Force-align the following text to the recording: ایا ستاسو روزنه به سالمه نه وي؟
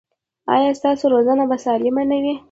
ایا 0.55 0.71
ستاسو 0.79 1.05
روزنه 1.13 1.43
به 1.49 1.57
سالمه 1.65 2.03
نه 2.11 2.17
وي؟ 2.23 2.33